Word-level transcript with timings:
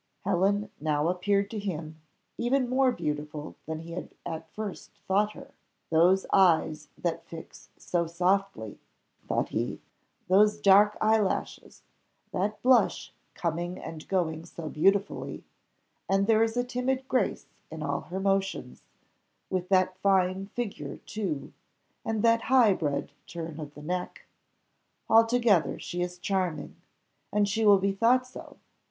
Helen 0.25 0.71
now 0.79 1.09
appeared 1.09 1.51
to 1.51 1.59
him 1.59 2.01
even 2.35 2.67
more 2.67 2.91
beautiful 2.91 3.55
than 3.67 3.81
he 3.81 3.91
had 3.91 4.09
at 4.25 4.49
first 4.55 4.97
thought 5.07 5.33
her 5.33 5.51
"Those 5.91 6.25
eyes 6.33 6.87
that 6.97 7.23
fix 7.27 7.69
so 7.77 8.07
softly," 8.07 8.79
thought 9.27 9.49
he, 9.49 9.79
"those 10.27 10.57
dark 10.59 10.97
eyelashes 10.99 11.83
that 12.31 12.63
blush 12.63 13.13
coming 13.35 13.77
and 13.77 14.07
going 14.07 14.43
so 14.43 14.69
beautifully 14.69 15.43
and 16.09 16.25
there 16.25 16.41
is 16.41 16.57
a 16.57 16.63
timid 16.63 17.07
grace 17.07 17.45
in 17.69 17.83
all 17.83 18.01
her 18.01 18.19
motions, 18.19 18.81
with 19.51 19.69
that 19.69 19.99
fine 19.99 20.47
figure 20.47 20.97
too 20.97 21.53
and 22.03 22.23
that 22.23 22.41
high 22.49 22.73
bred 22.73 23.11
turn 23.27 23.59
of 23.59 23.75
the 23.75 23.83
neck! 23.83 24.25
altogether 25.07 25.77
she 25.77 26.01
is 26.01 26.17
charming! 26.17 26.75
and 27.31 27.47
she 27.47 27.63
will 27.63 27.77
be 27.77 27.91
thought 27.91 28.25
so! 28.25 28.57